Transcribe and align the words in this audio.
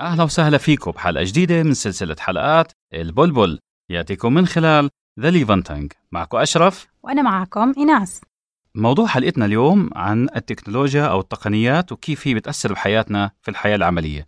أهلا 0.00 0.22
وسهلا 0.24 0.58
فيكم. 0.58 0.90
بحلقة 0.90 1.24
جديدة 1.24 1.62
من 1.62 1.74
سلسلة 1.74 2.16
حلقات 2.18 2.72
البلبل. 2.94 3.58
يأتيكم 3.90 4.34
من 4.34 4.46
خلال 4.46 4.90
The 5.20 5.30
Levanting 5.30 5.92
معكم 6.12 6.38
أشرف. 6.38 6.86
وأنا 7.02 7.22
معكم 7.22 7.72
إيناس. 7.78 8.20
موضوع 8.74 9.06
حلقتنا 9.06 9.44
اليوم 9.44 9.90
عن 9.94 10.28
التكنولوجيا 10.36 11.04
أو 11.06 11.20
التقنيات 11.20 11.92
وكيف 11.92 12.28
هي 12.28 12.34
بتأثر 12.34 12.72
بحياتنا 12.72 13.30
في 13.42 13.50
الحياة 13.50 13.76
العملية. 13.76 14.24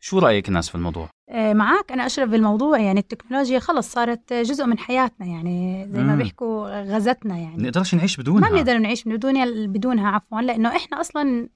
شو 0.00 0.18
رأيك 0.18 0.50
إيناس 0.50 0.68
في 0.68 0.74
الموضوع؟ 0.74 1.08
آه، 1.30 1.52
معك. 1.52 1.92
أنا 1.92 2.06
أشرف 2.06 2.30
بالموضوع. 2.30 2.78
يعني 2.78 3.00
التكنولوجيا 3.00 3.58
خلص 3.58 3.92
صارت 3.92 4.32
جزء 4.32 4.66
من 4.66 4.78
حياتنا. 4.78 5.26
يعني 5.26 5.86
زي 5.92 6.02
ما 6.02 6.12
مم. 6.12 6.18
بيحكوا 6.18 6.82
غزتنا 6.82 7.38
يعني. 7.38 7.62
نقدرش 7.62 7.94
نعيش 7.94 8.16
بدونها. 8.16 8.50
ما 8.50 8.56
بنقدر 8.56 8.78
نعيش 8.78 9.06
من 9.06 9.16
بدون 9.16 9.66
بدونها 9.66 10.08
عفوا. 10.08 10.40
لأنه 10.40 10.76
إحنا 10.76 11.00
أصلا 11.00 11.48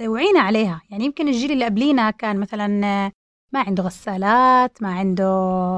وعينا 0.00 0.40
عليها. 0.40 0.80
يعني 0.90 1.04
يمكن 1.04 1.28
الجيل 1.28 1.52
اللي 1.52 1.64
قبلينا 1.64 2.10
كان 2.10 2.40
مثلا 2.40 2.66
ما 3.52 3.60
عنده 3.60 3.82
غسالات 3.82 4.82
ما 4.82 4.92
عنده 4.92 5.32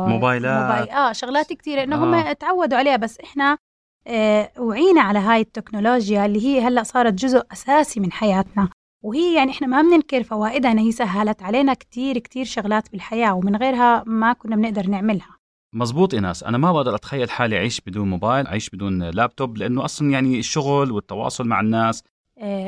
موبايلات. 0.08 0.62
موبايل 0.62 0.90
آه 0.90 1.12
شغلات 1.12 1.52
كثيرة 1.52 1.82
انه 1.84 2.04
هم 2.04 2.14
آه. 2.14 2.32
تعودوا 2.32 2.78
عليها. 2.78 2.96
بس 2.96 3.20
إحنا 3.20 3.58
آه 4.06 4.50
وعينا 4.58 5.00
على 5.00 5.18
هاي 5.18 5.40
التكنولوجيا 5.40 6.26
اللي 6.26 6.46
هي 6.46 6.60
هلأ 6.60 6.82
صارت 6.82 7.14
جزء 7.14 7.42
أساسي 7.52 8.00
من 8.00 8.12
حياتنا. 8.12 8.68
وهي 9.04 9.34
يعني 9.36 9.50
إحنا 9.50 9.66
ما 9.66 9.82
بننكر 9.82 10.22
فوائدها 10.22 10.72
انها 10.72 10.84
هي 10.84 10.92
سهلت 10.92 11.42
علينا 11.42 11.74
كثير 11.74 12.18
كثير 12.18 12.44
شغلات 12.44 12.92
بالحياة 12.92 13.34
ومن 13.34 13.56
غيرها 13.56 14.04
ما 14.06 14.32
كنا 14.32 14.56
بنقدر 14.56 14.86
نعملها. 14.86 15.36
مزبوط 15.74 16.14
إناس. 16.14 16.42
أنا 16.42 16.58
ما 16.58 16.72
بقدر 16.72 16.94
أتخيل 16.94 17.30
حالي 17.30 17.56
أعيش 17.56 17.80
بدون 17.80 18.10
موبايل 18.10 18.46
أعيش 18.46 18.70
بدون 18.70 19.02
لابتوب 19.02 19.56
لأنه 19.56 19.84
أصلا 19.84 20.10
يعني 20.10 20.38
الشغل 20.38 20.92
والتواصل 20.92 21.46
مع 21.46 21.60
الناس 21.60 22.02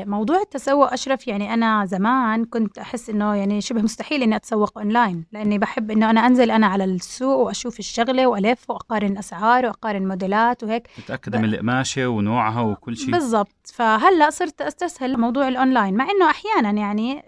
موضوع 0.05 0.41
التسوق 0.41 0.93
أشرف 0.93 1.27
يعني 1.27 1.53
أنا 1.53 1.85
زمان 1.85 2.45
كنت 2.45 2.77
أحس 2.77 3.09
إنه 3.09 3.35
يعني 3.35 3.61
شبه 3.61 3.81
مستحيل 3.81 4.23
إني 4.23 4.35
أتسوق 4.35 4.77
أونلاين 4.77 5.25
لأني 5.31 5.57
بحب 5.57 5.91
إنه 5.91 6.09
أنا 6.09 6.27
أنزل 6.27 6.51
أنا 6.51 6.67
على 6.67 6.83
السوق 6.83 7.37
وأشوف 7.37 7.79
الشغلة 7.79 8.27
وألف 8.27 8.69
وأقارن 8.69 9.17
أسعار 9.17 9.65
وأقارن 9.65 10.07
موديلات 10.07 10.63
وهيك. 10.63 10.87
تتأكد 10.87 11.35
من 11.35 11.45
القماشة 11.45 12.07
ونوعها 12.07 12.61
وكل 12.61 12.97
شيء. 12.97 13.11
بالضبط. 13.11 13.55
فهلأ 13.73 14.29
صرت 14.29 14.61
أستسهل 14.61 15.19
موضوع 15.19 15.47
الأونلاين 15.47 15.93
مع 15.97 16.05
إنه 16.11 16.29
أحيانا 16.29 16.71
يعني 16.71 17.23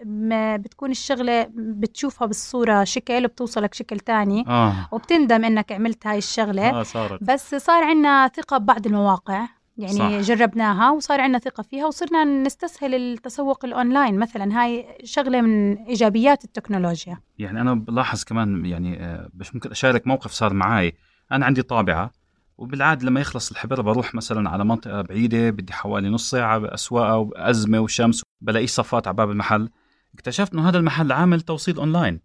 بتكون 0.58 0.90
الشغلة 0.90 1.46
بتشوفها 1.54 2.26
بالصورة 2.26 2.84
شكل 2.84 3.24
وبتوصلك 3.24 3.74
شكل 3.74 4.00
تاني 4.00 4.44
آه. 4.48 4.88
وبتندم 4.92 5.44
إنك 5.44 5.72
عملت 5.72 6.06
هاي 6.06 6.18
الشغلة. 6.18 6.70
آه 6.70 6.82
صارت. 6.82 7.22
بس 7.22 7.54
صار 7.54 7.84
عندنا 7.84 8.30
ثقة 8.36 8.58
ببعض 8.58 8.86
المواقع. 8.86 9.46
يعني 9.78 10.22
صح. 10.22 10.34
جربناها 10.34 10.90
وصار 10.90 11.20
عندنا 11.20 11.38
ثقة 11.38 11.62
فيها 11.62 11.86
وصرنا 11.86 12.24
نستسهل 12.24 12.94
التسوق 12.94 13.64
الأونلاين. 13.64 14.18
مثلا 14.18 14.62
هاي 14.62 14.98
شغلة 15.04 15.40
من 15.40 15.78
إيجابيات 15.78 16.44
التكنولوجيا. 16.44 17.18
يعني 17.38 17.60
أنا 17.60 17.74
بلاحظ 17.74 18.24
كمان 18.24 18.66
يعني 18.66 19.04
آه، 19.04 19.30
مش 19.34 19.54
ممكن 19.54 19.70
أشارك 19.70 20.06
موقف 20.06 20.30
صار 20.30 20.52
معي 20.52 20.94
أنا 21.32 21.46
عندي 21.46 21.62
طابعة 21.62 22.10
وبالعادة 22.58 23.06
لما 23.06 23.20
يخلص 23.20 23.50
الحبر 23.50 23.80
بروح 23.80 24.14
مثلا 24.14 24.50
على 24.50 24.64
منطقة 24.64 25.02
بعيدة 25.02 25.50
بدي 25.50 25.72
حوالي 25.72 26.08
نص 26.08 26.30
ساعة 26.30 26.58
باسواقها 26.58 27.14
وأزمة 27.14 27.80
وشمس 27.80 28.22
بلاقي 28.40 28.66
صفات 28.66 29.06
على 29.06 29.16
باب 29.16 29.30
المحل. 29.30 29.68
اكتشفت 30.14 30.52
إنه 30.52 30.68
هذا 30.68 30.78
المحل 30.78 31.12
عامل 31.12 31.40
توصيل 31.40 31.76
أونلاين. 31.76 32.20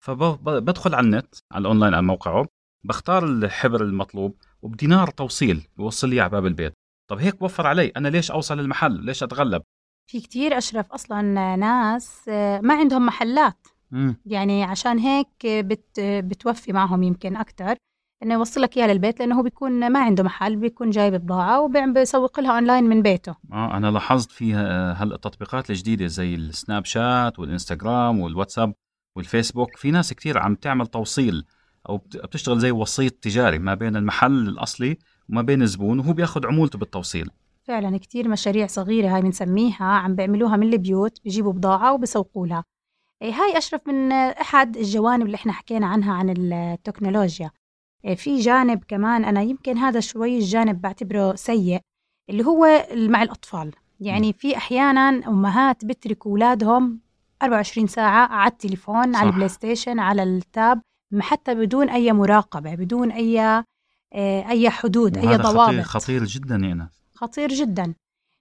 فبدخل 0.00 0.94
على 0.94 1.04
النت 1.04 1.34
على 1.52 1.62
الأونلاين 1.62 1.94
على 1.94 2.02
موقعه 2.02 2.46
بختار 2.84 3.24
الحبر 3.24 3.82
المطلوب 3.82 4.36
وبدينار 4.62 5.10
توصيل 5.10 5.66
بوصل 5.76 6.08
لي 6.08 6.20
على 6.20 6.30
باب 6.30 6.46
البيت. 6.46 6.72
طب 7.10 7.18
هيك 7.18 7.40
بوفر 7.40 7.66
علي 7.66 7.86
أنا 7.96 8.08
ليش 8.08 8.30
أوصل 8.30 8.58
للمحل؟ 8.60 9.04
ليش 9.04 9.22
أتغلب؟ 9.22 9.62
في 10.10 10.20
كتير 10.20 10.58
أشرف 10.58 10.92
أصلا 10.92 11.22
ناس 11.56 12.20
آه، 12.28 12.60
ما 12.60 12.74
عندهم 12.74 13.06
محلات. 13.06 13.66
مم. 13.90 14.16
يعني 14.26 14.64
عشان 14.64 14.98
هيك 14.98 15.28
بت 15.46 16.00
بتوفي 16.00 16.72
معهم 16.72 17.02
يمكن 17.02 17.36
أكتر. 17.36 17.74
إنه 18.22 18.34
يوصل 18.34 18.60
لك 18.62 18.76
إياها 18.76 18.86
للبيت 18.86 19.20
لأنه 19.20 19.38
هو 19.38 19.42
بيكون 19.42 19.92
ما 19.92 20.00
عنده 20.04 20.22
محل 20.24 20.56
بيكون 20.56 20.90
جايب 20.90 21.14
بضاعة 21.14 21.60
وبيسوق 21.60 22.40
لها 22.40 22.52
أونلاين 22.54 22.84
من 22.84 23.02
بيته. 23.02 23.34
آه 23.52 23.76
أنا 23.76 23.90
لاحظت 23.90 24.30
فيها 24.32 24.92
هلا 24.92 25.14
التطبيقات 25.14 25.70
الجديدة 25.70 26.06
زي 26.06 26.34
ال 26.34 26.84
Snapchat 26.84 27.38
والإنستغرام 27.38 28.20
والواتساب 28.20 28.74
والفيسبوك. 29.16 29.76
في 29.76 29.90
ناس 29.90 30.12
كتير 30.12 30.38
عم 30.38 30.54
تعمل 30.54 30.86
توصيل 30.86 31.44
أو 31.88 31.96
بت- 31.96 32.16
بتشتغل 32.16 32.58
زي 32.58 32.70
وسيط 32.70 33.12
تجاري 33.12 33.58
ما 33.58 33.74
بين 33.74 33.96
المحل 33.96 34.48
الأصلي 34.48 34.98
وما 35.30 35.42
بين 35.42 35.62
الزبون 35.62 35.98
وهو 35.98 36.12
بياخذ 36.12 36.46
عمولته 36.46 36.78
بالتوصيل. 36.78 37.30
فعلا 37.62 37.98
كتير 37.98 38.28
مشاريع 38.28 38.66
صغيرة 38.66 39.08
هاي 39.08 39.22
بنسميها 39.22 39.84
عم 39.84 40.14
بيعملوها 40.14 40.56
من 40.56 40.72
البيوت 40.72 41.18
بيجيبوا 41.24 41.52
بضاعة 41.52 41.94
وبيسوقوا 41.94 42.46
لها. 42.46 42.64
إيه 43.22 43.32
هاي 43.32 43.58
أشرف 43.58 43.88
من 43.88 44.12
أحد 44.12 44.76
الجوانب 44.76 45.26
اللي 45.26 45.34
إحنا 45.34 45.52
حكينا 45.52 45.86
عنها 45.86 46.12
عن 46.14 46.34
التكنولوجيا. 46.52 47.50
إيه 48.04 48.14
في 48.14 48.38
جانب 48.38 48.84
كمان 48.88 49.24
أنا 49.24 49.42
يمكن 49.42 49.78
هذا 49.78 50.00
شوي 50.00 50.38
الجانب 50.38 50.80
بعتبره 50.80 51.34
سيء 51.34 51.80
اللي 52.30 52.44
هو 52.44 52.86
مع 52.94 53.22
الأطفال. 53.22 53.72
يعني 54.00 54.32
في 54.32 54.56
أحيانا 54.56 55.08
أمهات 55.28 55.84
بتركوا 55.84 56.30
أولادهم 56.30 57.00
24 57.42 57.86
ساعة 57.86 58.26
على 58.26 58.50
التليفون 58.50 59.12
صح. 59.12 59.20
على 59.20 59.28
ال 59.28 59.48
PlayStation 59.48 59.98
على 59.98 60.22
ال 60.22 60.36
tab 60.36 60.80
حتى 61.20 61.54
بدون 61.54 61.88
أي 61.88 62.12
مراقبة 62.12 62.74
بدون 62.74 63.12
أي 63.12 63.64
آه، 64.14 64.48
أي 64.48 64.70
حدود 64.70 65.18
أي 65.18 65.26
وهذا 65.26 65.42
خطير, 65.42 65.52
ضوابط. 65.52 65.80
خطير 65.80 66.24
جدا 66.24 66.54
يا 66.54 66.74
ناس 66.74 67.04
خطير 67.14 67.48
جدا. 67.48 67.94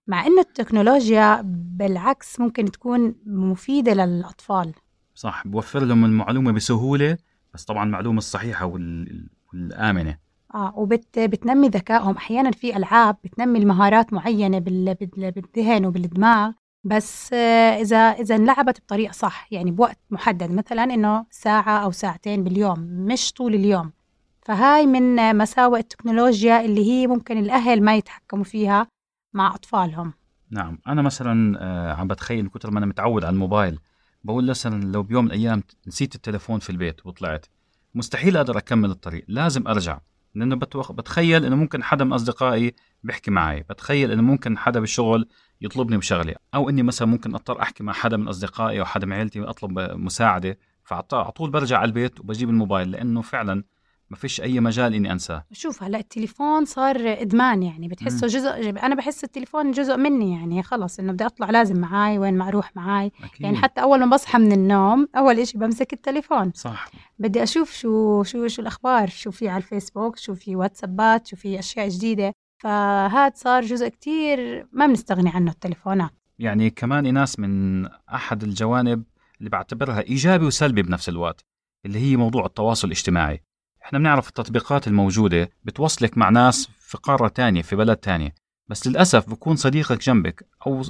مع 0.07 0.25
إنه 0.27 0.41
التكنولوجيا 0.41 1.41
بالعكس 1.45 2.39
ممكن 2.39 2.65
تكون 2.65 3.15
مفيدة 3.25 3.93
للأطفال. 3.93 4.73
صح 5.15 5.47
بوفر 5.47 5.83
لهم 5.83 6.05
المعلومة 6.05 6.51
بسهولة 6.51 7.17
بس 7.53 7.63
طبعا 7.63 7.83
المعلومة 7.83 8.17
الصحيحة 8.17 8.65
وال... 8.65 9.29
والآمنة. 9.53 10.17
آه 10.55 10.73
وبت 10.75 11.19
بتنمي 11.19 11.67
ذكائهم. 11.67 12.17
أحيانا 12.17 12.51
في 12.51 12.77
ألعاب 12.77 13.17
بتنمي 13.23 13.59
المهارات 13.59 14.13
بال 14.13 14.95
بال 14.95 15.31
بالذهن 15.31 15.85
وبالدماغ 15.85 16.51
بس 16.83 17.33
آه، 17.33 17.81
إذا 17.81 17.97
إذا 17.97 18.35
انلعبت 18.35 18.81
بطريقة 18.81 19.11
صح 19.11 19.47
يعني 19.51 19.71
بوقت 19.71 19.99
محدد 20.09 20.51
مثلا 20.51 20.83
إنه 20.83 21.25
ساعة 21.31 21.77
أو 21.83 21.91
ساعتين 21.91 22.43
باليوم 22.43 22.79
مش 22.79 23.33
طول 23.33 23.55
اليوم. 23.55 23.91
فهاي 24.45 24.85
من 24.85 25.37
مساوئ 25.37 25.79
التكنولوجيا 25.79 26.65
اللي 26.65 26.91
هي 26.91 27.07
ممكن 27.07 27.37
الأهل 27.37 27.83
ما 27.83 27.95
يتحكموا 27.95 28.43
فيها 28.43 28.87
مع 29.33 29.55
أطفالهم. 29.55 30.13
نعم 30.49 30.79
أنا 30.87 31.01
مثلا 31.01 31.57
آه، 31.61 31.93
عم 31.93 32.07
بتخيل 32.07 32.47
كثر 32.47 32.71
ما 32.71 32.77
أنا 32.77 32.85
متعود 32.85 33.23
على 33.23 33.33
الموبايل 33.33 33.79
بقول 34.23 34.49
مثلا 34.49 34.83
لو 34.83 35.03
بيوم 35.03 35.25
من 35.25 35.31
الأيام 35.31 35.63
نسيت 35.87 36.15
التليفون 36.15 36.59
في 36.59 36.69
البيت 36.69 37.05
وطلعت 37.05 37.45
مستحيل 37.95 38.37
أقدر 38.37 38.57
أكمل 38.57 38.89
الطريق 38.91 39.25
لازم 39.27 39.67
أرجع 39.67 39.99
لأنه 40.35 40.55
بتوخ... 40.55 40.91
بتخيل 40.91 41.45
إنه 41.45 41.55
ممكن 41.55 41.83
حدا 41.83 42.05
من 42.05 42.13
أصدقائي 42.13 42.73
بيحكي 43.03 43.31
معي 43.31 43.61
بتخيل 43.69 44.11
إنه 44.11 44.21
ممكن 44.21 44.57
حدا 44.57 44.79
بالشغل 44.79 45.27
يطلبني 45.61 45.97
بشغله 45.97 46.35
أو 46.55 46.69
إني 46.69 46.83
مثلا 46.83 47.07
ممكن 47.07 47.35
أضطر 47.35 47.61
أحكي 47.61 47.83
مع 47.83 47.93
حدا 47.93 48.17
من 48.17 48.27
أصدقائي 48.27 48.79
أو 48.79 48.85
حدا 48.85 49.05
من 49.05 49.13
عيلتي 49.13 49.41
واطلب 49.41 49.79
مساعدة 49.79 50.57
فعلى 50.83 51.31
طول 51.31 51.51
برجع 51.51 51.77
على 51.77 51.87
البيت 51.87 52.19
وبجيب 52.19 52.49
الموبايل 52.49 52.91
لأنه 52.91 53.21
فعلا 53.21 53.63
ما 54.13 54.19
فيش 54.19 54.41
أي 54.41 54.59
مجال 54.59 54.93
إني 54.93 55.11
أنساه. 55.11 55.45
شوف 55.51 55.83
هلأ 55.83 55.99
التليفون 55.99 56.65
صار 56.65 56.95
إدمان 57.21 57.63
يعني 57.63 57.87
بتحسه 57.87 58.27
جزء 58.27 58.69
أنا 58.69 58.95
بحس 58.95 59.23
التليفون 59.23 59.71
جزء 59.71 59.97
مني 59.97 60.33
يعني 60.33 60.63
خلص 60.63 60.99
إنه 60.99 61.13
بدي 61.13 61.25
أطلع 61.25 61.49
لازم 61.49 61.79
معاي 61.79 62.17
وين 62.17 62.37
ما 62.37 62.47
أروح 62.47 62.75
معاي. 62.75 63.11
أكيد. 63.23 63.41
يعني 63.41 63.57
حتى 63.57 63.81
أول 63.81 63.99
ما 63.99 64.05
بصحى 64.05 64.39
من 64.39 64.51
النوم 64.51 65.07
أول 65.15 65.39
إشي 65.39 65.57
بمسك 65.57 65.93
التليفون. 65.93 66.51
صح. 66.55 66.87
بدي 67.19 67.43
أشوف 67.43 67.73
شو 67.73 68.23
شو 68.23 68.47
شو 68.47 68.61
الأخبار 68.61 69.07
شو 69.07 69.31
في 69.31 69.49
على 69.49 69.57
الفيسبوك 69.57 70.17
شو 70.17 70.35
في 70.35 70.55
واتسابات 70.55 71.27
شو 71.27 71.35
في 71.35 71.59
أشياء 71.59 71.89
جديدة. 71.89 72.31
فهذا 72.63 73.31
صار 73.35 73.63
جزء 73.63 73.87
كتير 73.87 74.67
ما 74.71 74.87
بنستغني 74.87 75.29
عنه 75.29 75.51
التليفونات. 75.51 76.11
يعني 76.39 76.69
كمان 76.69 77.05
إناس 77.05 77.39
من 77.39 77.85
أحد 77.85 78.43
الجوانب 78.43 79.03
اللي 79.39 79.49
بعتبرها 79.49 80.01
إيجابي 80.01 80.45
وسلبي 80.45 80.81
بنفس 80.81 81.09
الوقت 81.09 81.45
اللي 81.85 81.99
هي 81.99 82.15
موضوع 82.15 82.45
التواصل 82.45 82.87
الاجتماعي. 82.87 83.43
إحنا 83.83 83.99
بنعرف 83.99 84.27
التطبيقات 84.27 84.87
الموجودة 84.87 85.49
بتوصلك 85.63 86.17
مع 86.17 86.29
ناس 86.29 86.69
في 86.79 86.97
قارة 86.97 87.27
تانية 87.27 87.61
في 87.61 87.75
بلد 87.75 87.97
تانية. 87.97 88.33
بس 88.67 88.87
للأسف 88.87 89.29
بكون 89.29 89.55
صديقك 89.55 90.03
جنبك 90.03 90.47
أو 90.67 90.81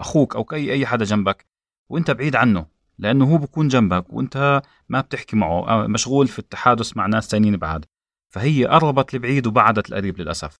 أخوك 0.00 0.36
أو 0.36 0.46
أي 0.52 0.72
أي 0.72 0.86
حدا 0.86 1.04
جنبك 1.04 1.46
وأنت 1.88 2.10
بعيد 2.10 2.36
عنه 2.36 2.66
لأنه 2.98 3.24
هو 3.24 3.36
بكون 3.36 3.68
جنبك 3.68 4.12
وأنت 4.12 4.62
ما 4.88 5.00
بتحكي 5.00 5.36
معه 5.36 5.70
أو 5.70 5.88
مشغول 5.88 6.28
في 6.28 6.38
التحادث 6.38 6.96
مع 6.96 7.06
ناس 7.06 7.28
تانيين 7.28 7.56
بعد. 7.56 7.84
فهي 8.28 8.64
قربت 8.66 9.14
البعيد 9.14 9.46
وبعدت 9.46 9.88
القريب 9.88 10.20
للأسف. 10.20 10.56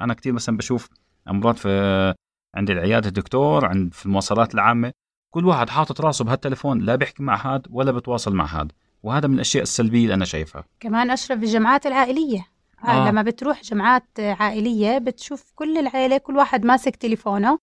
أنا 0.00 0.14
كتير 0.14 0.32
مثلا 0.32 0.56
بشوف 0.56 0.88
أمراض 1.28 1.56
في 1.56 2.14
عند 2.54 2.70
العيادة 2.70 3.08
الدكتور 3.08 3.66
عند 3.66 3.94
في 3.94 4.06
المواصلات 4.06 4.54
العامة 4.54 4.92
كل 5.34 5.44
واحد 5.44 5.70
حاطط 5.70 6.00
راسه 6.00 6.24
بهالتليفون 6.24 6.80
لا 6.80 6.96
بيحكي 6.96 7.22
مع 7.22 7.36
هاد 7.46 7.66
ولا 7.70 7.92
بتواصل 7.92 8.34
مع 8.34 8.44
هاد 8.44 8.72
وهذا 9.06 9.28
من 9.28 9.34
الأشياء 9.34 9.62
السلبية 9.62 10.02
اللي 10.02 10.14
أنا 10.14 10.24
شايفها. 10.24 10.64
كمان 10.80 11.10
أشرف 11.10 11.38
بالجمعات 11.38 11.86
العائلية. 11.86 12.46
آه. 12.84 12.88
آه. 12.88 13.10
لما 13.10 13.22
بتروح 13.22 13.62
جمعات 13.62 14.20
عائلية 14.20 14.98
بتشوف 14.98 15.52
كل 15.54 15.78
العائله 15.78 16.18
كل 16.18 16.36
واحد 16.36 16.64
ماسك 16.64 16.96
تليفونه 16.96 17.58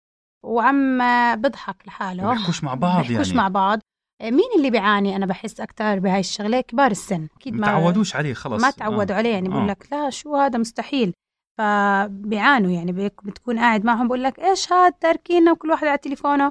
وعم 0.44 0.98
بضحك 1.34 1.76
لحاله. 1.86 2.32
بيحكوش 2.34 2.64
مع 2.64 2.74
بعض 2.74 3.06
بيحكوش 3.06 3.26
يعني. 3.26 3.38
مع 3.38 3.48
بعض. 3.48 3.80
مين 4.22 4.48
اللي 4.56 4.70
بيعاني؟ 4.70 5.16
أنا 5.16 5.26
بحس 5.26 5.60
أكثر 5.60 5.98
بهاي 5.98 6.20
الشغلة 6.20 6.60
كبار 6.60 6.90
السن. 6.90 7.28
أكيد 7.36 7.54
ما 7.54 7.66
تعودوش 7.66 8.16
عليه 8.16 8.34
خلص. 8.34 8.62
ما 8.62 8.70
تعودوا 8.70 9.14
آه. 9.14 9.18
عليه 9.18 9.30
يعني. 9.32 9.48
بقول 9.48 9.68
لك 9.68 9.86
لا 9.92 10.10
شو 10.10 10.36
هذا؟ 10.36 10.58
مستحيل. 10.58 11.12
فبيعانوا 11.58 12.70
يعني. 12.70 12.92
بتكون 12.92 13.58
قاعد 13.58 13.84
معهم 13.84 14.08
بقول 14.08 14.22
لك 14.22 14.38
إيش 14.38 14.72
هاد؟ 14.72 14.92
تاركينا. 14.92 15.52
وكل 15.52 15.70
واحد 15.70 15.86
على 15.86 15.98
تليفونه. 15.98 16.50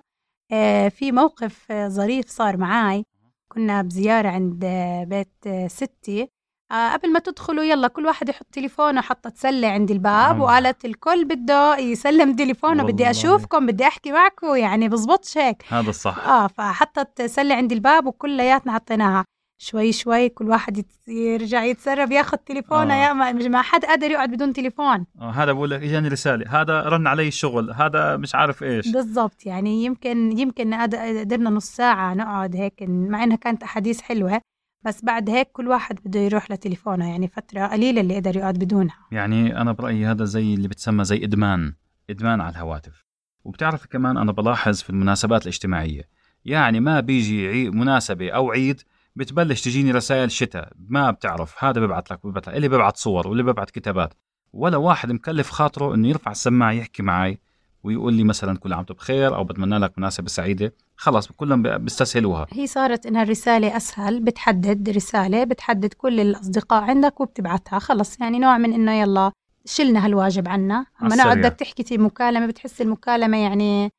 آه 0.52 0.90
في 0.90 1.12
موقف 1.12 1.72
ظريف 1.72 2.30
صار 2.30 2.58
معاي. 2.58 3.04
كنا 3.51 3.81
بزيارة 3.81 4.30
عند 4.30 4.65
بيت 5.07 5.68
ستي. 5.71 6.27
آه 6.71 6.94
قبل 6.94 7.12
ما 7.13 7.19
تدخلوا 7.19 7.63
يلا 7.63 7.88
كل 7.88 8.06
واحد 8.06 8.30
يحط 8.30 8.45
تليفونه 8.51 9.01
حطت 9.01 9.38
سلة 9.38 9.68
عند 9.68 9.92
الباب 9.92 10.36
آه. 10.36 10.42
وقالت 10.42 10.86
الكل 10.86 11.25
بده 11.25 11.77
يسلم 11.77 12.36
تليفونه 12.36 12.83
بدي 12.83 13.09
أشوفكم 13.09 13.65
بدي 13.65 13.88
أحكي 13.88 14.12
معكم 14.12 14.56
يعني 14.56 14.89
بزبطش 14.89 15.38
هيك. 15.38 15.63
هذا 15.69 15.89
الصح. 15.89 16.27
آه 16.27 16.48
فحطت 16.48 17.21
سلة 17.21 17.56
عند 17.56 17.71
الباب 17.71 18.06
وكلياتنا 18.06 18.74
حطيناها. 18.74 19.25
شوي 19.62 19.92
شوي 19.92 20.30
كل 20.30 20.50
واحد 20.50 20.86
يرجع 21.08 21.63
يتسرب 21.63 22.12
ياخذ 22.12 22.38
تليفونه 22.38 22.94
آه. 22.94 23.08
يا 23.08 23.13
ما, 23.13 23.31
ما 23.31 23.62
حد 23.62 23.86
قادر 23.86 24.12
يقعد 24.12 24.31
بدون 24.31 24.54
تليفون. 24.54 25.06
آه 25.19 25.31
هذا 25.31 25.52
بقول 25.52 25.69
لك 25.69 25.84
إجاني 25.84 26.08
رسالة. 26.08 26.62
هذا 26.62 26.81
رن 26.81 27.08
علي 27.08 27.28
الشغل. 27.28 27.72
هذا 27.74 28.18
مش 28.18 28.36
عارف 28.36 28.63
إيش. 28.63 28.92
بالضبط 28.92 29.46
يعني 29.46 29.86
يمكن 29.86 30.40
يمكن 30.40 30.74
قدرنا 30.74 31.50
نص 31.50 31.66
ساعة 31.66 32.13
نقعد 32.13 32.56
هيك 32.56 32.84
مع 32.88 33.24
إنها 33.24 33.36
كانت 33.36 33.63
أحاديث 33.63 34.02
حلوة 34.02 34.42
بس 34.86 35.06
بعد 35.06 35.30
هيك 35.30 35.48
كل 35.52 35.68
واحد 35.68 36.00
بده 36.06 36.19
يروح 36.19 36.52
لتليفونه 36.52 37.10
يعني 37.10 37.28
فترة 37.28 37.68
قليلة 37.68 38.02
اللي 38.02 38.16
قدر 38.16 38.38
يقعد 38.38 38.56
بدونها. 38.56 38.98
يعني 39.12 39.62
أنا 39.62 39.72
برأيي 39.72 40.06
هذا 40.06 40.25
زي 40.25 40.54
اللي 40.54 40.68
بتسمى 40.68 41.04
زي 41.04 41.24
إدمان. 41.24 41.74
إدمان 42.10 42.42
على 42.42 42.52
الهواتف. 42.52 43.06
وبتعرف 43.44 43.86
كمان 43.86 44.18
أنا 44.18 44.31
بلاحظ 44.31 44.81
في 44.81 44.90
المناسبات 44.90 45.42
الاجتماعية 45.42 46.04
يعني 46.46 46.80
ما 46.80 47.00
بيجي 47.00 47.69
مناسبة 47.69 48.30
أو 48.30 48.52
عيد 48.52 48.81
بتبلش 49.16 49.62
تجيني 49.62 49.92
رسائل 49.92 50.31
شتاء 50.31 50.72
ما 50.90 51.12
بتعرف 51.12 51.63
هذا 51.63 51.81
ببعث 51.81 52.12
لك 52.12 52.25
ببعث 52.25 52.48
لك 52.48 52.56
اللي 52.56 52.68
ببعث 52.68 52.96
صور 52.96 53.28
واللي 53.28 53.44
ببعث 53.44 53.72
كتابات. 53.72 54.13
ولا 54.54 54.78
واحد 54.78 55.12
مكلف 55.12 55.50
خاطره 55.50 55.96
إنه 55.96 56.08
يرفع 56.08 56.31
السماعة 56.31 56.72
يحكي 56.72 57.04
معي 57.04 57.40
ويقول 57.84 58.13
لي 58.13 58.24
مثلا 58.24 58.58
كل 58.58 58.74
عام 58.74 58.84
بخير 58.84 59.36
أو 59.36 59.44
بتمنى 59.44 59.78
لك 59.78 60.00
مناسبة 60.00 60.28
سعيدة. 60.28 60.75
خلص 60.96 61.28
كلهم 61.28 61.62
بيستسهلوها 61.62 62.48
هي 62.52 62.68
صارت 62.68 63.06
إنها 63.06 63.24
الرسالة 63.24 63.78
أسهل 63.78 64.19
بتحدد 64.19 64.90
رسالة 64.90 65.44
بتحدد 65.44 65.94
كل 65.94 66.19
الأصدقاء 66.19 66.84
عندك 66.84 67.22
وبتبعتها. 67.22 67.80
خلص 67.80 68.22
يعني 68.22 68.40
نوع 68.40 68.58
من 68.58 68.74
إنه 68.74 69.02
يلا 69.02 69.31
شلنا 69.66 70.06
هالواجب 70.06 70.48
عنا. 70.48 70.86
أما 71.02 71.16
نقعد 71.16 71.38
بدك 71.38 71.54
تحكي 71.54 71.98
مكالمة 71.98 72.46
بتحس 72.46 72.81
المكالمة 72.81 73.38
يعني 73.38 73.92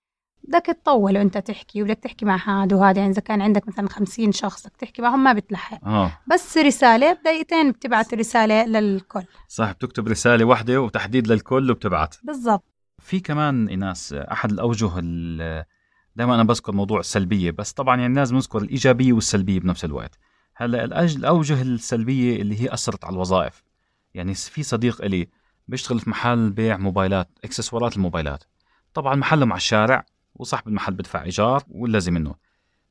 بدك 0.44 0.66
تطول 0.66 1.18
وانت 1.18 1.38
تحكي 1.38 1.82
وبدك 1.82 1.98
تحكي 1.98 2.24
مع 2.24 2.36
هذا 2.36 2.76
وهذا 2.76 2.98
يعني 2.98 3.12
إذا 3.12 3.20
كان 3.20 3.42
عندك 3.42 3.68
مثلا 3.68 3.88
خمسين 3.88 4.32
شخص 4.32 4.66
بدك 4.66 4.76
تحكي 4.76 5.02
معهم 5.02 5.24
ما 5.24 5.32
بتلحق. 5.32 5.84
آه. 5.84 6.18
بس 6.26 6.58
رسالة 6.58 7.12
بدقيقتين 7.12 7.72
بتبعت 7.72 8.14
رسالة 8.14 8.66
للكل. 8.66 9.24
صح 9.48 9.72
بتكتب 9.72 10.08
رسالة 10.08 10.44
واحدة 10.44 10.80
وتحديد 10.80 11.28
للكل 11.28 11.70
وبتبعت. 11.70 12.16
بالضبط. 12.22 12.64
في 12.98 13.20
كمان 13.20 13.68
ايناس 13.68 14.12
أحد 14.12 14.52
الأوجه 14.52 14.90
دائما 16.16 16.34
أنا 16.34 16.42
بذكر 16.42 16.72
موضوع 16.72 17.00
السلبية 17.00 17.50
بس 17.50 17.72
طبعا 17.72 18.00
يعني 18.00 18.14
لازم 18.14 18.36
نذكر 18.36 18.58
الإيجابية 18.58 19.12
والسلبية 19.12 19.60
بنفس 19.60 19.84
الوقت. 19.84 20.18
هلأ 20.56 20.84
الأوجه 21.04 21.62
السلبية 21.62 22.42
اللي 22.42 22.62
هي 22.62 22.74
أثرت 22.74 23.04
على 23.04 23.14
الوظائف. 23.14 23.64
يعني 24.14 24.34
في 24.34 24.62
صديق 24.62 25.04
لي 25.04 25.28
بيشتغل 25.68 26.00
في 26.00 26.10
محل 26.10 26.50
بيع 26.50 26.76
موبايلات 26.76 27.28
إكسسوارات 27.44 27.96
الموبايلات. 27.96 28.44
طبعا 28.94 29.14
محله 29.14 29.46
مع 29.46 29.56
الشارع 29.56 30.04
وصاحب 30.34 30.68
المحل 30.68 30.94
بدفع 30.94 31.22
إيجار 31.22 31.62
واللازم 31.68 32.14
منه 32.14 32.34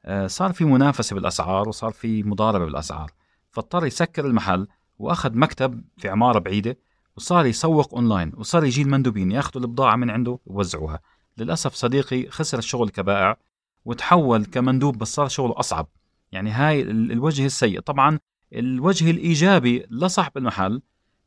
آه، 0.05 0.27
صار 0.27 0.53
في 0.53 0.65
منافسة 0.65 1.13
بالأسعار 1.13 1.69
وصار 1.69 1.91
في 1.91 2.23
مضاربة 2.23 2.65
بالأسعار. 2.65 3.11
فاضطر 3.51 3.85
يسكر 3.85 4.25
المحل 4.25 4.67
وأخذ 4.99 5.38
مكتب 5.38 5.83
في 5.97 6.09
عمارة 6.09 6.39
بعيدة 6.39 6.77
وصار 7.17 7.45
يسوق 7.45 7.93
أونلاين 7.95 8.31
وصار 8.38 8.65
يجي 8.65 8.81
المندوبين 8.81 9.31
ياخذوا 9.31 9.63
البضاعة 9.63 9.95
من 9.95 10.09
عنده 10.09 10.39
ويوزعوها. 10.45 10.99
للأسف 11.38 11.73
صديقي 11.73 12.29
خسر 12.29 12.57
الشغل 12.57 12.89
كبائع 12.89 13.38
وتحول 13.85 14.45
كمندوب 14.45 14.97
بس 14.97 15.15
صار 15.15 15.27
شغله 15.27 15.59
أصعب. 15.59 15.87
يعني 16.31 16.51
هاي 16.51 16.81
الوجه 16.81 17.45
السيء. 17.45 17.79
طبعا 17.79 18.19
الوجه 18.53 19.11
الإيجابي 19.11 19.85
لصاحب 19.89 20.37
المحل 20.37 20.81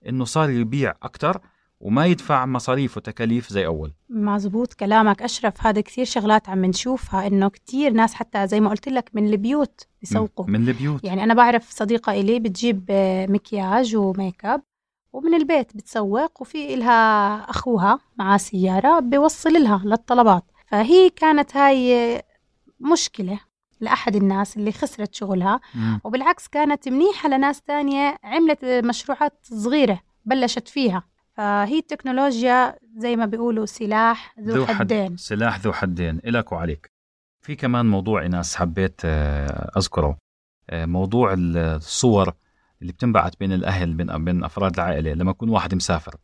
إنه 0.08 0.24
صار 0.24 0.50
يبيع 0.50 0.94
أكثر 1.02 1.40
وما 1.84 2.06
يدفع 2.06 2.46
مصاريف 2.46 2.96
وتكاليف 2.96 3.48
زي 3.48 3.66
أول. 3.66 3.92
مزبوط 4.08 4.74
كلامك 4.74 5.22
أشرف 5.22 5.66
هذا 5.66 5.80
كثير 5.80 6.04
شغلات 6.04 6.48
عم 6.48 6.64
نشوفها 6.64 7.26
إنه 7.26 7.48
كثير 7.48 7.92
ناس 7.92 8.14
حتى 8.14 8.46
زي 8.46 8.60
ما 8.60 8.70
قلت 8.70 8.88
لك 8.88 9.10
من 9.14 9.26
البيوت 9.26 9.80
بيسوقوا 10.00 10.46
من 10.46 10.68
البيوت. 10.68 11.04
يعني 11.04 11.24
أنا 11.24 11.34
بعرف 11.34 11.70
صديقة 11.70 12.12
إلي 12.12 12.38
بتجيب 12.38 12.84
مكياج 13.28 13.96
وميك 13.96 14.44
أب 14.44 14.62
ومن 15.12 15.34
البيت 15.34 15.76
بتسوق 15.76 16.40
وفي 16.40 16.74
إلها 16.74 17.36
أخوها 17.50 17.98
مع 18.18 18.36
سيارة 18.36 19.00
بيوصل 19.00 19.52
لها 19.52 19.82
للطلبات. 19.84 20.44
فهي 20.66 21.10
كانت 21.10 21.56
هاي 21.56 22.22
مشكلة 22.80 23.40
لأحد 23.80 24.16
الناس 24.16 24.56
اللي 24.56 24.72
خسرت 24.72 25.14
شغلها. 25.14 25.60
م. 25.74 25.98
وبالعكس 26.04 26.48
كانت 26.48 26.88
منيحة 26.88 27.28
لناس 27.28 27.62
تانية 27.62 28.18
عملت 28.24 28.64
مشروعات 28.64 29.38
صغيرة 29.42 30.00
بلشت 30.24 30.68
فيها. 30.68 31.13
فهي 31.34 31.78
التكنولوجيا 31.78 32.78
زي 32.96 33.16
ما 33.16 33.26
بيقولوا 33.26 33.66
سلاح 33.66 34.34
ذو, 34.40 34.66
حدين 34.66 35.08
حد 35.08 35.18
سلاح 35.18 35.60
ذو 35.60 35.72
حدين. 35.72 36.20
إلك 36.26 36.52
وعليك. 36.52 36.90
في 37.40 37.56
كمان 37.56 37.86
موضوع 37.86 38.26
إناس 38.26 38.56
حبيت 38.56 39.00
آه، 39.04 39.72
أذكره. 39.76 40.18
آه، 40.70 40.86
موضوع 40.86 41.34
الصور 41.38 42.32
اللي 42.82 42.92
بتنبعت 42.92 43.38
بين 43.40 43.52
الأهل 43.52 43.94
بين, 43.94 44.24
بين 44.24 44.44
أفراد 44.44 44.74
العائلة 44.74 45.14
لما 45.14 45.30
يكون 45.30 45.48
واحد 45.48 45.74
مسافر. 45.74 46.16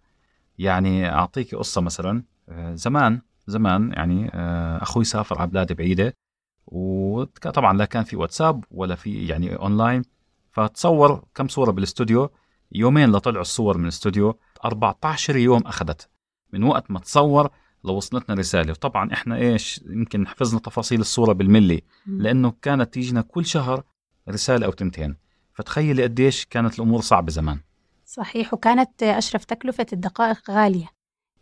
يعني 0.59 1.09
أعطيك 1.09 1.55
قصة 1.55 1.81
مثلا. 1.81 2.23
آه، 2.49 2.75
زمان 2.75 3.21
زمان 3.47 3.93
يعني 3.93 4.31
أخوي 4.83 5.05
سافر 5.05 5.39
على 5.39 5.51
بلاد 5.51 5.73
بعيدة 5.73 6.15
وطبعا 6.67 7.77
لا 7.77 7.85
كان 7.85 8.05
في 8.05 8.17
واتساب 8.17 8.65
ولا 8.71 8.95
في 8.95 9.27
يعني 9.27 9.57
أونلاين 9.57 10.03
فتصور 10.53 11.25
كم 11.35 11.49
صورة 11.49 11.71
بالاستوديو 11.71 12.31
يومين 12.73 13.13
لطلعوا 13.13 13.41
الصور 13.41 13.79
من 13.79 13.85
الاستوديو 13.85 14.39
14 14.65 15.37
يوم 15.37 15.63
أخذت. 15.67 16.09
من 16.53 16.63
وقت 16.65 16.91
ما 16.91 16.99
تصور 16.99 17.51
لوصلتنا 17.85 18.35
رسالة. 18.35 18.71
وطبعا 18.71 19.13
إحنا 19.13 19.37
إيش 19.37 19.81
يمكن 19.91 20.27
حفظنا 20.27 20.61
تفاصيل 20.61 21.01
الصورة 21.01 21.33
بالملي. 21.33 21.83
لأنه 22.07 22.53
كانت 22.63 22.95
تيجينا 22.95 23.21
كل 23.21 23.47
شهر 23.47 23.83
رسالة 24.29 24.67
أو 24.67 24.71
تنتين 24.71 25.17
فتخيلي 25.55 26.03
قديش 26.03 26.45
كانت 26.45 26.79
الأمور 26.79 27.01
صعبة 27.01 27.31
زمان. 27.31 27.61
صحيح. 28.07 28.55
وكانت 28.55 29.03
أشرف 29.03 29.45
تكلفة 29.45 29.87
الدقائق 29.93 30.51
غالية. 30.51 30.87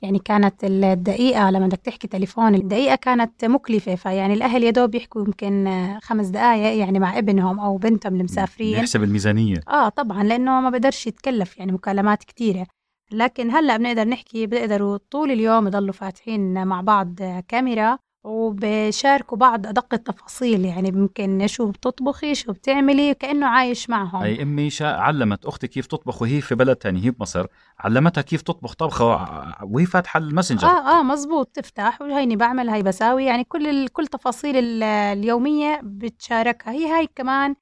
يعني 0.03 0.19
كانت 0.19 0.65
الدقيقة 0.65 1.51
لما 1.51 1.67
بدك 1.67 1.81
تحكي 1.81 2.09
تليفون 2.09 2.55
الدقيقة 2.55 2.95
كانت 2.95 3.45
مكلفة. 3.45 3.95
فيعني 3.95 4.35
الأهل 4.35 4.65
يا 4.65 4.71
دوب 4.71 4.95
يحكوا 4.95 5.23
يمكن 5.23 5.79
خمس 6.03 6.27
دقائق 6.27 6.79
يعني 6.79 6.99
مع 6.99 7.19
ابنهم 7.19 7.61
أو 7.61 7.77
بنتهم 7.77 8.15
المسافرين. 8.15 8.79
يحسب 8.79 9.03
الميزانية. 9.03 9.61
آه 9.69 9.89
طبعا 9.89 10.25
لأنه 10.25 10.61
ما 10.61 10.71
بقدرش 10.71 11.07
يتكلف 11.07 11.59
يعني 11.59 11.73
مكالمات 11.73 12.25
كثيره 12.25 12.67
لكن 13.13 13.51
هلأ 13.51 13.77
بنقدر 13.77 14.05
نحكي 14.05 14.47
بيقدروا 14.47 14.99
طول 15.11 15.31
اليوم 15.31 15.67
يضلوا 15.67 15.93
فاتحين 15.93 16.67
مع 16.67 16.81
بعض 16.81 17.15
كاميرا 17.49 17.99
وبشاركوا 18.25 19.39
بعض 19.39 19.67
أدق 19.67 19.95
التفاصيل. 19.95 20.65
يعني 20.65 20.93
ممكن 20.93 21.47
شو 21.47 21.71
بتطبخي 21.71 22.35
شو 22.35 22.53
بتعملي 22.53 23.15
كأنه 23.15 23.47
عايش 23.47 23.91
معهم. 23.91 24.23
أي 24.23 24.43
أمي 24.43 24.71
شا 24.71 24.87
علمت 24.87 25.47
أختي 25.47 25.67
كيف 25.67 25.87
تطبخ 25.87 26.23
وهي 26.23 26.41
في 26.41 26.55
بلد 26.55 26.77
تاني 26.77 27.05
هي 27.05 27.11
بمصر 27.11 27.47
علمتها 27.79 28.23
كيف 28.23 28.43
تطبخ 28.43 28.75
طبخة 28.75 29.05
وهي 29.63 29.87
فاتحة 29.87 30.19
الماسنجر. 30.19 30.67
آه 30.69 30.99
آه 30.99 31.03
مزبوط 31.03 31.47
تفتح 31.47 32.03
وهيني 32.03 32.37
بعمل 32.37 32.69
هاي 32.69 32.83
بساوي. 32.83 33.25
يعني 33.25 33.45
كل 33.45 33.89
كل 33.89 34.07
تفاصيل 34.07 34.83
اليومية 34.83 35.81
بتشاركها. 35.85 36.73
هي 36.73 36.87
هاي 36.87 37.09
كمان 37.17 37.55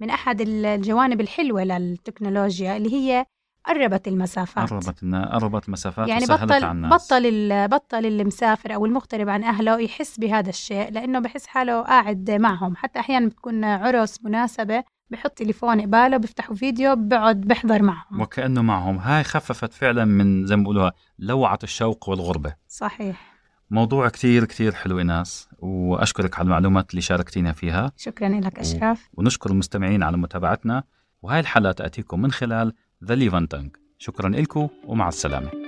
من 0.00 0.10
أحد 0.10 0.40
الجوانب 0.40 1.20
الحلوة 1.20 1.64
للتكنولوجيا 1.64 2.76
اللي 2.76 2.92
هي 2.94 3.26
قربت 3.66 4.08
المسافات. 4.08 4.70
قربت 4.70 5.04
قربت 5.32 5.68
المسافات 5.68 6.08
يعني 6.08 6.24
بطل 6.24 6.52
على 6.52 6.70
الناس. 6.70 6.92
بطل 6.92 7.68
بطل 7.68 8.06
المسافر 8.06 8.74
أو 8.74 8.86
المغترب 8.86 9.28
عن 9.28 9.44
أهله 9.44 9.80
يحس 9.80 10.18
بهذا 10.18 10.48
الشيء 10.48 10.90
لأنه 10.90 11.18
بحس 11.18 11.46
حاله 11.46 11.82
قاعد 11.82 12.30
معهم. 12.30 12.76
حتى 12.76 13.00
أحيانا 13.00 13.26
بتكون 13.26 13.64
عرس 13.64 14.24
مناسبة 14.24 14.84
بحط 15.10 15.30
تليفون 15.30 15.80
قباله 15.80 16.16
بيفتحوا 16.16 16.56
فيديو 16.56 16.96
بقعد 16.96 17.40
بحضر 17.40 17.82
معهم. 17.82 18.20
وكأنه 18.20 18.62
معهم. 18.62 18.98
هاي 18.98 19.24
خففت 19.24 19.72
فعلا 19.72 20.04
من 20.04 20.46
زي 20.46 20.56
ما 20.56 20.62
بقولوها 20.62 20.92
لوعة 21.18 21.58
الشوق 21.62 22.08
والغربة. 22.08 22.54
صحيح. 22.68 23.34
موضوع 23.70 24.08
كتير 24.08 24.44
كتير 24.44 24.74
حلو 24.74 25.00
إناس 25.00 25.48
وأشكرك 25.58 26.38
على 26.38 26.46
المعلومات 26.46 26.90
اللي 26.90 27.00
شاركتينا 27.00 27.52
فيها. 27.52 27.92
شكرا 27.96 28.28
لك 28.28 28.58
أشرف. 28.58 29.08
و... 29.14 29.20
ونشكر 29.20 29.50
المستمعين 29.50 30.02
على 30.02 30.16
متابعتنا. 30.16 30.82
وهاي 31.22 31.40
الحلقة 31.40 31.72
تأتيكم 31.72 32.20
من 32.20 32.32
خلال 32.32 32.72
The 33.04 33.14
Levantine 33.14 33.76
شكرا 33.98 34.28
لكم 34.28 34.68
ومع 34.86 35.08
السلامة. 35.08 35.63